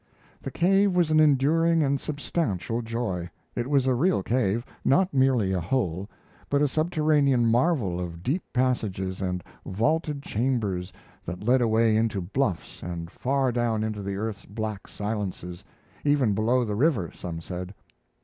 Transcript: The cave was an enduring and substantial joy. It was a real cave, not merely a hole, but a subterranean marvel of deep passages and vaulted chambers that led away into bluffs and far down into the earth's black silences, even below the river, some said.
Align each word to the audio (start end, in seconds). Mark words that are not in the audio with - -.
The 0.41 0.49
cave 0.49 0.95
was 0.95 1.11
an 1.11 1.19
enduring 1.19 1.83
and 1.83 2.01
substantial 2.01 2.81
joy. 2.81 3.29
It 3.55 3.67
was 3.69 3.85
a 3.85 3.93
real 3.93 4.23
cave, 4.23 4.65
not 4.83 5.13
merely 5.13 5.53
a 5.53 5.59
hole, 5.61 6.09
but 6.49 6.59
a 6.59 6.67
subterranean 6.67 7.45
marvel 7.45 7.99
of 7.99 8.23
deep 8.23 8.41
passages 8.51 9.21
and 9.21 9.43
vaulted 9.63 10.23
chambers 10.23 10.91
that 11.23 11.43
led 11.43 11.61
away 11.61 11.95
into 11.95 12.19
bluffs 12.19 12.81
and 12.81 13.11
far 13.11 13.51
down 13.51 13.83
into 13.83 14.01
the 14.01 14.15
earth's 14.15 14.45
black 14.47 14.87
silences, 14.87 15.63
even 16.03 16.33
below 16.33 16.65
the 16.65 16.73
river, 16.73 17.11
some 17.13 17.39
said. 17.39 17.75